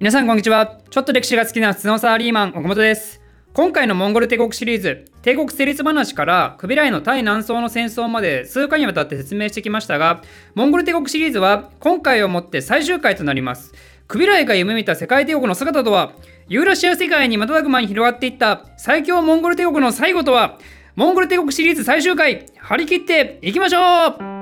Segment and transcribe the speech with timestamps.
[0.00, 0.78] 皆さんこんにちは。
[0.90, 3.20] ちょっと歴史が好きな普通のサラリーマン、岡本です。
[3.52, 10.22] 今回のモンゴル帝国シリーズ、帝国成立話からクビライの対南宋の戦争まで数回にわたって説明してきましたが、
[10.54, 13.74] モンゴル帝国シリーズは今回をもって最終回となります。
[14.06, 16.12] クビライが夢見た世界帝国の姿とは、
[16.46, 20.60] ユーラシア世界に瞬く間に広がっていった最強モンゴル帝国の最後とは、
[20.94, 24.37] モンゴル帝国シリーズ最終回、張り切っていきましょう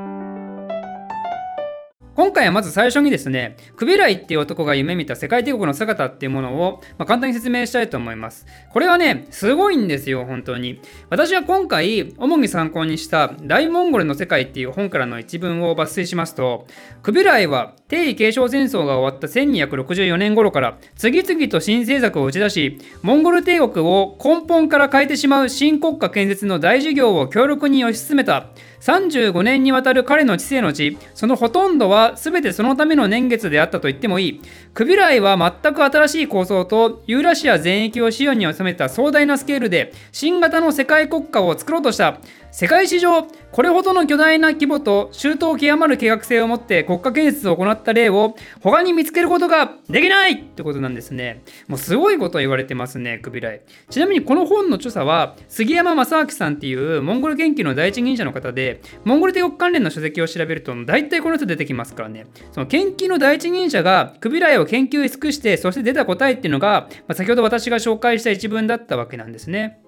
[2.17, 8.47] 今回はまず最初にですね、クビライっていう男が夢見た世界帝国の姿っていうものを、まあ、簡単に説明したいと思います。
[8.73, 10.81] これはね、すごいんですよ、本当に。
[11.11, 16.67] 私は今回、主に参考にした大モンゴルの世界っていう本からの一文を抜粋しますと、
[17.03, 28.49] クビライは帝位継承戦争が終わった1264年頃から次々と新政策を打ち出し、モンゴル帝国を根本から変えてしまう新国家建設の大事業を強力に推し進めた
[28.87, 34.41] 35年にわたる彼の知性の地、そのほとんどは全てそのための年月であったと言ってもいい。
[34.75, 42.21] クビライは全く新しい構想とユーラシア全域を資本に収めた壮大なスケールで新型の世界国家を作ろうとした。
[42.53, 51.43] 世界史上これほどの巨大な規模と周到極まる計画性を持って国家建設を行った例を他に見つけることができないってことなんですね。
[51.69, 53.63] もうすごいことを言われてますね、クビライ。
[53.91, 62.27] ちなみにこの本の著者は杉山正明さんっていうモンゴル研究の第一人者の方で、モンゴル帝国関連の書籍を調べると大体この人出てきますからね。
[62.53, 69.81] その研究の第一人者がクビライを研究し尽くして、そして出た答えっていうのが、まあ、先ほど私が紹介した一文だったわけなんですね。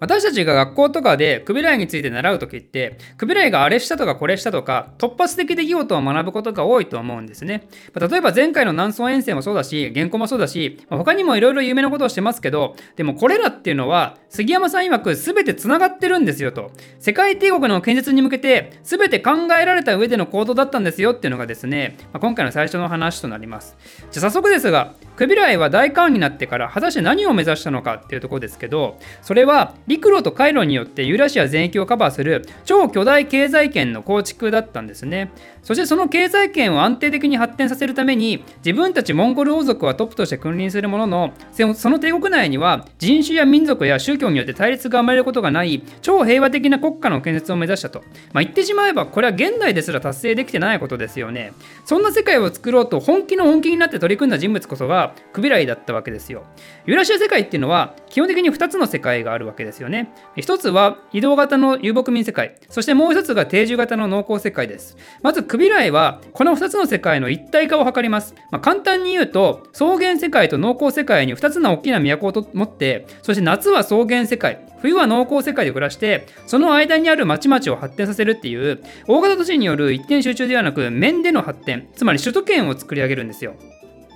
[0.00, 7.68] 私たちが学校とかでクビライについて習うときって、クビライがあれしたとかこれしたとか、突発的出来事を学ぶことが多いと思うんですね。
[7.94, 16.70] 例えば前回の南宋遠征もそうだし、原稿もそうだし、他にもいろいろ有名なことをしてますけど、でもこれらっていうのは、杉山さん曰く全て繋がってるんですよと。
[17.00, 23.76] 世界帝国の建設に向けて、全て考えられた上での行動だったんですよっていうのがですね、今回の最初の話となります。
[24.10, 35.32] じゃあ早速ですが、クビライは大官になってから果たして何を目指したのかっていうところですけど、それは陸路と回路によってユーラシア全域をカバーする超巨大経済圏の構築だったんですね。
[35.62, 41.32] そしてその経済圏を安定的に発展させるために自分たちモンゴル王族はトップとして君臨するものの
[41.74, 48.00] その帝国内には人種や民族や宗教によって対立が生まれることがない超平和的な国家の建設を目指したと。
[48.32, 51.52] まあ、言ってしまえばこれは現代ですら達成できてないことですよね。
[51.84, 56.44] そんな世界を作ろうと本気の本気になって取り組んだ人物こそがクビライだったわけですよ。
[56.86, 60.12] ユーラシア世界っていうのは基本的に2つの世界があるわけですよね。
[60.36, 64.96] 1つは移動型の遊牧民世界、そしてもう1つが定住型の農耕世界です。
[65.22, 68.34] まずクビライはこの2つの世界の一体化を図ります。
[68.50, 83.54] まあ、簡単に言うと草原世界と農耕世界に2つの大きな都を持ってそして夏は草原世界冬は農耕世界で暮らしてその間にある町々を発展させるっていう大型都市による一点集中ではなく面での発展つまり首都圏を作り上げるんですよ。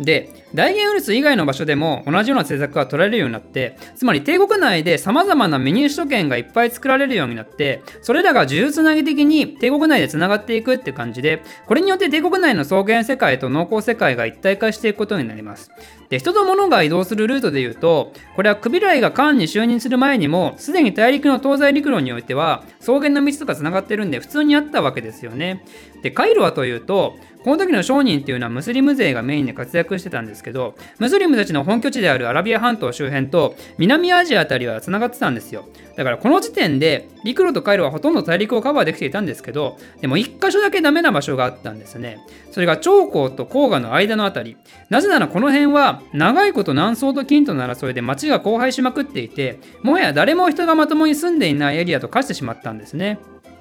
[0.02, 15.70] で、大元ウルス以外の場所でも同じような政策が取られるようになって、つまり帝国内で様々なメニュー首都圏がいっぱい作られるようになって、それらが呪術つなぎ的に帝国内で繋がっていくって感じで、これによって帝国内の草原世界と農耕世界が一体化していくことになります。
[16.08, 25.64] で、人と物が移動するルートで言うと、これはクビライが官に就任する前にも、すでに大陸の東西陸路においては、草原の道とか繋がってるんで普通にあったわけですよね。
[26.02, 35.68] で、カイロはというと、この時の商人っていうのはムスリム勢がメインで活躍してたんですけど、ムスリムたちの本拠地であるアラビア半島周辺と南アジアあたりは繋がってたんですよ。
[35.96, 42.18] だからこの時点で陸路と海路はほとんど大陸をカバーできていたんですけど、でも一箇所だけダメな場所があったんですね。
[42.50, 44.56] それが長江と黄河の間のあたり。
[44.88, 53.18] なぜならこの辺は長いこと南宋と金との争いで町が荒廃しまくっていて、もはや誰も人がまともに住んでいないエリアと化してしまったんですね。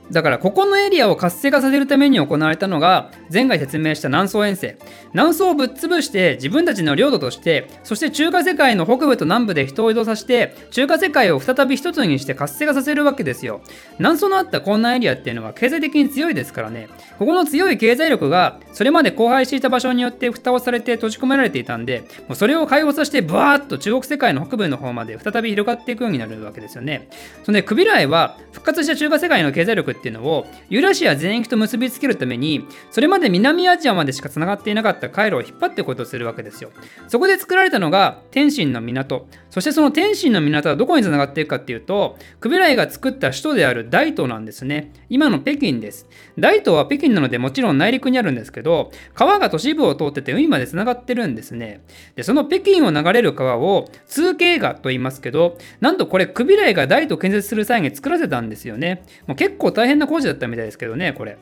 [0.09, 4.77] だからここのエリアを活性化させるために行われたのが前回説明した南宋遠征。
[5.13, 13.61] 南宋をぶっ潰して自分たちの領土としてそして中華世界の北部と南部で人を移動させて中華世界を再び一つにして活性化させるわけですよ。
[13.99, 16.89] 南宋のあった江南エリアっていうのは経済的に強いですからね。
[17.17, 27.09] ここの強い経済力がそれまで荒廃していた場所によって蓋をされて閉じ込められていたんでもうそれを解放させてブワーッと中国世界の北部の方まで再び広がっていくようになるわけですよね。
[27.43, 36.71] そんでクビライは復活した中華世界の経済力っていうのをユーラシア全域と結びつけるためにそれまで南アジアまでしかつながっていなかった回路を引っ張っていこうとするわけですよ。
[37.07, 39.27] そこで作られたのが天津の港。
[39.49, 44.91] そしてその天津の港はどこにつながっていくかっていうとクビライが作った首都である大東なんですね。
[45.09, 46.07] 今の北京です。
[46.37, 51.81] 大東は北京なのでもちろん内陸にあるんですけど川が都市部を通ってて海までつながってるんですね。
[52.15, 59.03] でその北京を流れる川を通京河と言いますけどなんとこれクビライが大東建設する際に作らせたんですよね。
[59.27, 61.39] もう結構大変な工事だったみたいですけどね、これ。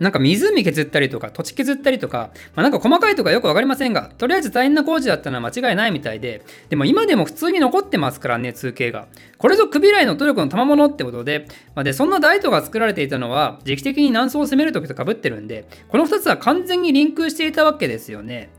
[0.00, 9.06] なんか湖削ったりとか土地削ったりとか、まあ、なんか細かいとかよく分かりませんが、とりあえず大変な工事だったのは間違いないみたいで、でも今でも普通に残ってますからね、通形が。
[9.38, 18.50] これぞクビライの努力の賜物ってことで、まあ、で、そんな大都が作られていたのは、時期的に南宋を攻める時とかぶってるんで、この2つは完全にリンクしていたわけですよね。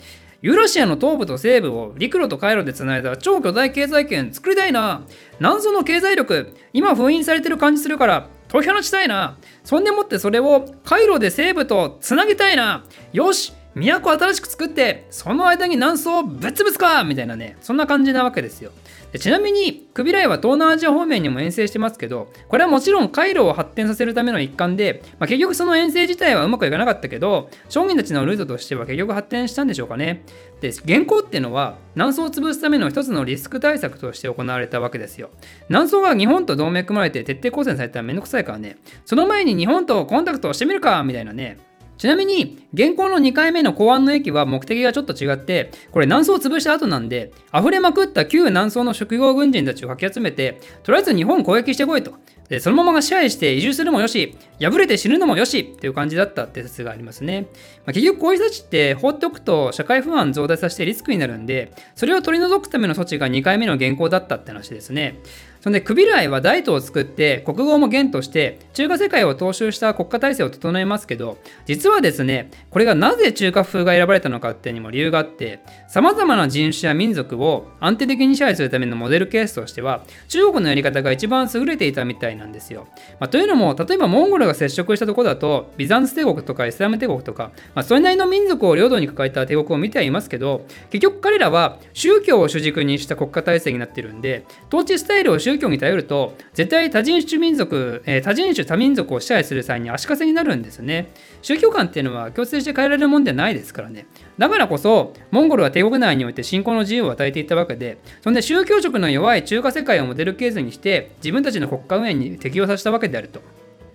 [0.42, 5.04] ユーラシアの東部と西部を陸路と海路でつないだ超巨大経済圏作りたいな。
[5.40, 9.38] 南宋の経済力、今封印されてる感じするから、投票のちたいな。
[9.64, 12.84] そんでもってそれを回路で西部とつなげたいな。
[13.14, 13.54] よし
[13.86, 18.72] 都新しく作ってその間に南宋をぶっ潰すかみたいなねそんな感じなわけですよ。
[19.12, 30.24] でちなみにクビライは東南アジア方面にも遠征してますけどこれはもちろん回路を発展させるための一環で、まあ、結局その遠征自体はうまくいかなかったけど将軍たちのルートとしては結局発展したんでしょうかね。
[30.60, 35.30] で原稿っていうのは南宋を潰すための一つのリスク対策として行われたわけですよ。
[35.70, 38.78] 南宋が日本と同盟組まれて徹底抗戦されたらめんどくさいからね。
[39.06, 41.58] その前に日本とコンタクトをしてみるかみたいなね。
[41.98, 52.14] ちなみに、現行の2回目の公安の駅は目的がちょっと違って、これ南宋を潰した後なんで、溢れまくった旧南宋の職業軍人たちをかき集めて、とりあえず日本攻撃してこいと。
[52.50, 57.48] で、そのままが支配して移住するもよし、敗れて死ぬのもよしっていう感じだったって説がありますね。
[57.86, 65.20] まあ、結局こういう人たちって放っておくと社会不安増大させてリスクになるんで、それを取り除くための措置が2回目の原稿だったって話ですね。
[65.68, 75.60] そんで、クビライは大都を作って、国語も元として、中華世界を踏襲した国家体制を整えますけど、実はですね、これがなぜ中華風が選ばれたのかっていうにも理由があって、
[75.90, 82.88] 様々な人種や民族を安定的に支配するためのモデルケースとしては、中国のやり方が一番優れていたみたいなんですよ。
[83.20, 101.12] まあ、というのも、例えばモンゴルが接触したとこだと、ビザンツ帝国とかイスラム帝国とか、まあ、それなりの民族を領土に抱えた帝国を見てはいますけど、結局彼らは宗教を主軸にした国家体制になってるんで、統治スタイルを宗宗教に頼ると、絶対多人種民族、えー、多人種多民族を支配する際に足かせになるんですね。
[101.42, 104.06] 宗教観っていうのは強制して変えられるもんではないですからね。
[104.38, 113.42] だからこそ、モンゴルは帝国内において信仰の自由を与えていたわけで、そんで宗教色の弱い中華世界をモデルケースにして、自分たちの国家運営に適用させたわけであると。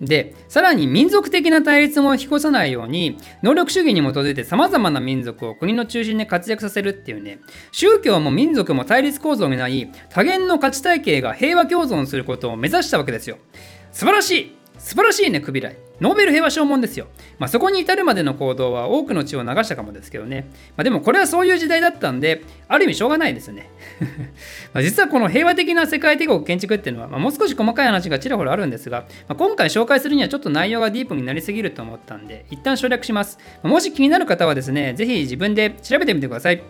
[0.01, 7.39] で、さらに民族的な対立も引き越さないように、能力主義に基づいてさまざまな民族を国の中心で活躍させるっていうね、
[7.71, 13.37] 宗教も民族も対立構造にない多元の価値体系が平和共存することを目指したわけですよ。
[13.91, 15.77] 素晴らしい素晴らしいね、クビライ。
[16.01, 17.07] ノーベル平和賞門ですよ。
[17.39, 20.47] まあ、そこに至るまでの行動は多くの血を流したかもですけどね。
[20.75, 23.69] まあ、でもこれはそういう時代だったんで、ある意味しょうがないですよね。
[24.73, 33.37] ま実はこの平和的な世界帝国建築っていうのは、まあ、もう少し細かい話がちらほらあるんですが、まあ、今回紹介するにはちょっと内容がディープになりすぎると思ったんで、一旦省略します。
[33.61, 36.63] もし気になる方はですね、ぜひ自分で調べてみてください。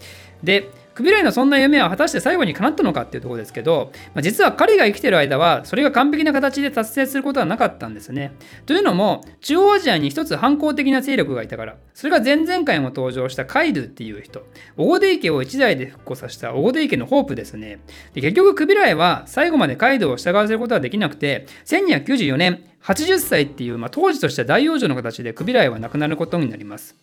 [0.43, 8.33] で、クビライのそんな夢は果たして最後に叶ったのかっていうところですけど、まあ、実は彼が生きてる間はそれが完璧な形で達成することはなかったんですね。
[8.65, 14.45] というのも中央アジアに一つ反抗的な勢力がいたからそれが前々回も登場したカイドゥっていう人
[14.77, 17.79] オゴデイ家を一代で復興させたオゴデイ家のホープですね。
[18.13, 26.95] で結局クビライは最後までカイドゥを従わせることはできなくて1294年80歳っていう、まあ、当時としては大養生の形でクビライは亡くなることになります。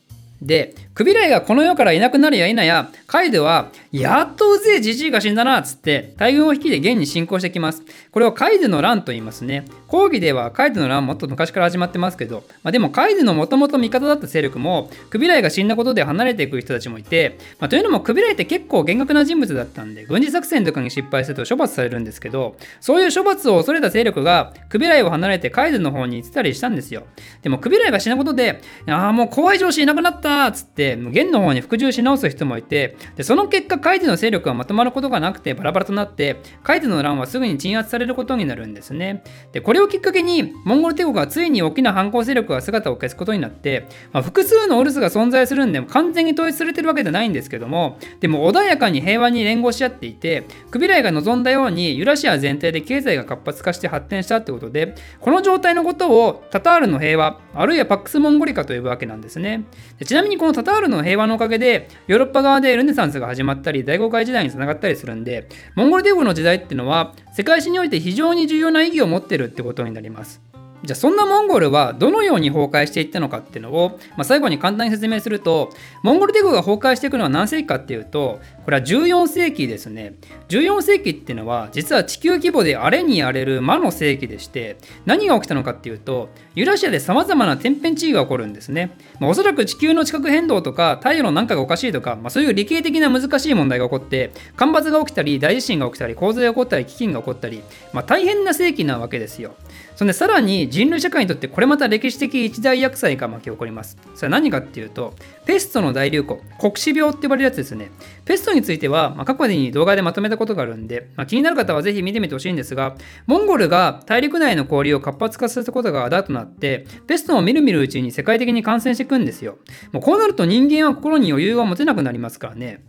[0.42, 7.82] で、クビライがこの世からいなくなるや否や、カイドは、やっとうぜえじじいが死んだな、つって、大軍を引きで現に進行してきます。
[8.10, 9.64] これをカイドの乱と言いますね。
[9.86, 27.04] 講義ではカイドの乱もっと昔から始まってますけど、まあ、でもカイドのもともと味方だった勢力も、クビライが死んだことで離れていく人たちもいて、まあ、というのもクビライって結構厳格な人物だったんで、軍事作戦とかに失敗すると処罰されるんですけど、そういう処罰を恐れた勢力が、クビライを離れてカイドの方に行ってたりしたんですよ。
[27.42, 39.22] でもクビライが死んだことで、ああ、もう怖い上司いなくなったったつって、元の方に服従し直す人もいて、でその結果、カイデの勢力がまとまることがなくてバラバラとなって、カイデの乱はすぐに鎮圧されることになるんですね。
[39.52, 59.64] で、これをきっかけに、モンゴル帝国はついに大きな反抗勢力が姿を消すことになって、まあ、複数のオルスが存在するんで、完全に統一されてるわけじゃないんですけども、でも穏やかに平和に連合し合っていて、クビライが望んだようにユラシア全体で経済が活発化して発展したってことで、この状態のことをタタールの平和、あるいはパックスモンゴリカと呼ぶわけなんですね。
[59.98, 70.42] でちなみになみにこのタタールの平和のおかげで、ヨーロッパ側でルネサンスが始まったり、大航海時代につながったりするんで、モンゴル帝国の時代っていうのは、世界史において非常に重要な意義を持ってるってことになります。
[70.82, 75.70] じゃあそんなモンゴルはどのように崩壊していったのかっていうのを、まあ、最後に簡単に説明すると
[76.02, 80.14] モンゴル帝国が崩壊していくのは何世紀かっていうとこれは14世紀ですね
[80.48, 84.76] 14世紀っていうのは実は地球規模で荒れに荒れる魔の世紀でして
[85.06, 88.96] 何が起きたのかっていうとユーラシアで様々な天変地異が起こるんですね。
[89.18, 97.62] まあ、おそらく地球の地殻変動とか太陽の何かがおかしいとか、まあ、そういう理系的な難しい問題が起こって干ばつが起きたり大地震が起きたり洪水が起こったり飢饉が起こったり、
[97.92, 99.54] まあ、大変な世紀なわけですよ。
[99.96, 103.98] そんでさらに人類社会にとってこれまた歴史的一大厄災が巻き起こります。
[104.14, 105.14] それは何かっていうと、
[105.50, 107.90] ペストの大流行、黒死病って呼ばれるやつですね。
[108.24, 112.94] ペストについては、まあ、過去に動画でまとめたことがあるんで、まあ、気になる方はぜひ見てみてほしいんですが、
[113.26, 119.58] モンゴルが大陸内の氷を活発化させたことがあだとなって、ペストをみるみるうちに世界的に感染していくんですよ。
[119.90, 122.84] もうこうなると人間は心に余裕が持てなくなりますからね。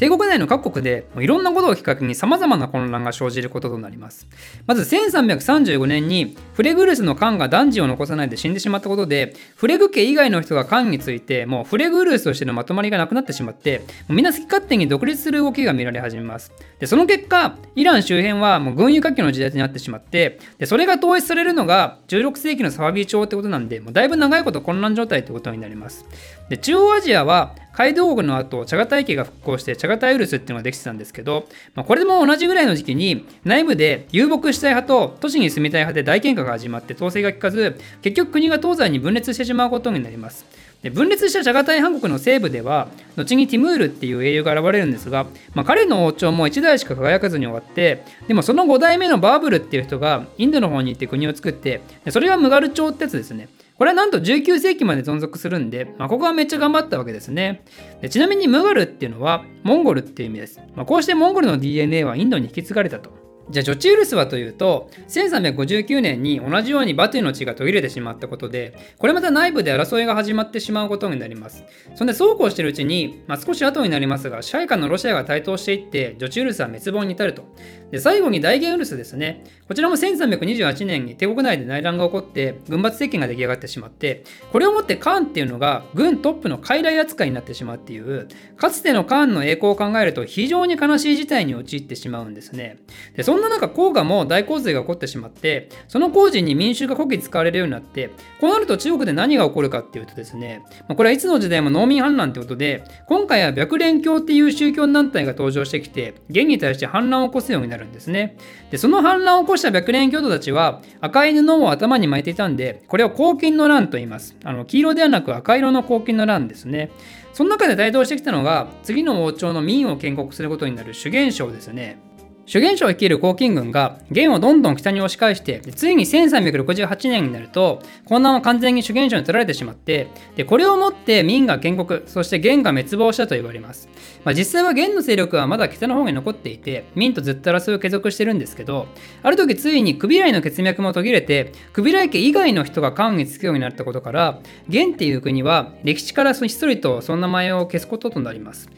[0.00, 4.26] 帝国内の各国でいろんなことをきっかけに様々な混乱が生じることとなります。
[4.66, 16.50] まず1335年にフレグルスの漢が男児を残さないで死んでしまったことで、フレグ家以外の人が漢についてもうフレグルスとしてのまとまりがなくなってしまって、もうみんな好き勝手に独立する動きが見られ始めます。
[16.78, 26.06] で、その結果、イラン周辺はもう軍輸火器の時代になってしまって、で、それが統一されるのが16世紀のサワビー朝ってことなんで、もうだいぶ長いこと混乱状態ってことになります。
[26.50, 40.44] で、中央アジアは街道国の後、チャガタイ家が復興してチャガタイウルスっていうのができてたんですけど、まあ、これも同じぐらいの時期に内部で遊牧したい派と都市に住みたい派で大喧嘩が始まって統制が効かず、結局国が東西に分裂してしまうことになります。
[40.82, 53.48] で分裂したチャガタイ半国の西部では後にティムールっていう英雄が現れるんですが、まあ、彼の王朝も1代しか輝かずに終わってでもその5代目のバーブルっていう人がインドの方に行って国を作ってそれがムガル朝ってやつですね
[53.80, 57.64] これはなんと19世紀まで存続するんで、まあ、ここはめっちゃ頑張ったわけですね。
[58.02, 60.60] でちなみにムガルっていうのはモンゴルっていう意味です。
[60.76, 63.19] まあ、こうしてモンゴルの DNA はインドに引き継がれたと。
[63.50, 71.64] じゃあジョチウルスはというと1359年に同じようにバテュの血が途切れてしまったことでこれまた内部で争いが始まってしまうことになります。
[71.94, 77.44] そんでそうこうしてるうちに、まあ、少し後になりますが支配下のロシアが台頭していってジョチウルスは滅亡に至ると。
[77.90, 79.44] で最後に大元ウルスですね。
[79.66, 92.78] こちらも1328年に帝国内で内乱が起こって軍閥政権が出来上がってしまってこれをもってカーンっていうのが軍トップの傀儡扱いになってしまうっていうかつてのカーンの栄光を考えると非常に悲しい事態に陥ってしまうんですね。
[93.16, 108.36] でそんな中黄河も大洪水が起こってしまってその工事に民衆が国技使われるようになってこうなると中国で何が起こるかっていうとですねまこれはいつの時代も農民反乱ってことで今回は白蓮教っていう宗教団体が登場してきて元に対して反乱を起こすようになるんですね。
[108.70, 114.36] でその反乱を起こした白蓮教徒たちは赤い布を頭に巻いていたんでこれを黄金の乱と言います。
[114.44, 116.90] あの黄色ではなく赤色の黄金の乱ですね。
[117.32, 121.98] その中で台頭してきたのが次の王朝の民を建国することになる主元将ですね。
[122.46, 133.88] 主元将を率いる黄巾軍が元をどんどん北に押し返してついに1368年になると混乱は完全に主元将に取られてしまってでこれをもって明が建国そして元が滅亡したと言われます、
[134.24, 138.88] まあ、実際は元の勢力はまだ北の方に残っていて明とずっと争いを継続してるんですけど
[139.22, 148.68] ある時ついにクビライの血脈も途切れてクビライ家以外の人が関につくようになったことから元っていう国は歴史からひっそりとその名前を消すこととなります。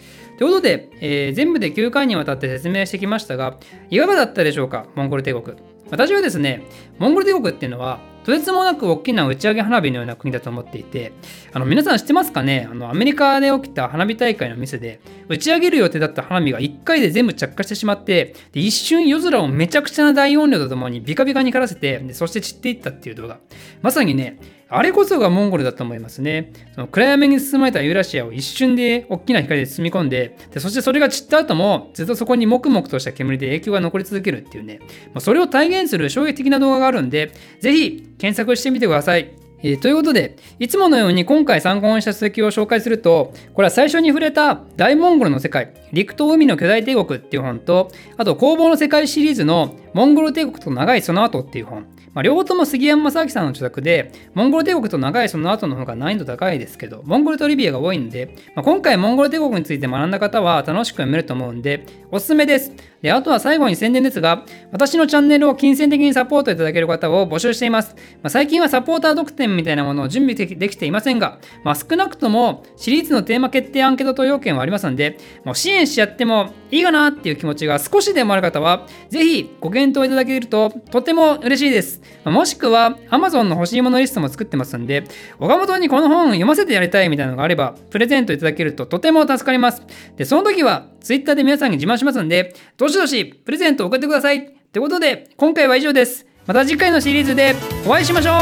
[0.43, 3.59] ということで、えー、全部で9回にわたって説明してきましたが、
[3.91, 5.57] いかがだったでしょうか、モンゴル帝国。
[5.89, 6.65] 私はですね、
[6.99, 11.13] モンゴル帝国っていうのは、とてつもなく大きな打ち上げ花火のような国だと思っていて、
[11.53, 12.69] あの皆さん知ってますかね？
[12.71, 23.41] あのアメリカで起きた花火大会の店で、打ち上げる予定だった花火が1回で全部着火してしまって、で一瞬夜空をめちゃくちゃな大音量とともにビカビカに光らせてで、そして散っていったっていう動画。
[23.81, 24.39] まさにね、
[24.75, 26.51] あれこそがモンゴルだと思いますね。
[26.75, 34.87] その暗闇に包まれたユーラシアを一瞬で大きな光で包み込んでで、そしてそれが散った後もずっとそこにもくもくとした煙で影響が残り続けるっていうね、ま
[35.17, 39.33] あ、それを体現する衝撃的な動画があるんで、ぜひ検索してみてください。
[39.65, 62.73] えー、ということで、いつものように今回参考にした続きを紹介すると、これは最初に触れた大モンゴルの世界、陸と海の巨大帝国っていう本と、あと工房の世界シリーズのモンゴル帝国と長いその後っていう本、まあ、両方とも杉山正明さんの著作で、モンゴル帝国と長いその後の方が難易度高いですけど、モンゴルトリビアが多いんで、まあ、今回モンゴル帝国について学んだ方は楽しく読めると思うんで、おすすめです。
[63.03, 67.95] で、あとは最後に宣伝ですが、私のチャンネルを金銭的にサポートいただける方を募集しています。
[68.23, 82.01] まあ、最近はサポーター特典みたいなものを準備できていませんが、まあ、少なくともシリーズのテーマ決定アンケート投要件はありますので、もう支援しちゃってもいいかなっていう気持ちが少しでもある方は、ぜひご検討いただけるととても嬉しいです。
[82.25, 85.05] もしくは、Amazon の欲しいものリストも作ってますんで、
[85.41, 89.83] 岡本にこの本読ませてやりたいみたいなのがあれば、プレゼントいただけるととても助かります。
[90.17, 94.47] で、その時は、Twitter で皆さんに自慢しますんで、どしどしプレゼント送ってください。
[94.73, 96.27] ということで、今回は以上です。
[96.47, 97.55] また次回のシリーズで
[97.87, 98.33] お会いしましょ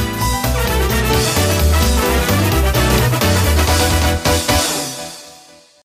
[0.00, 0.03] う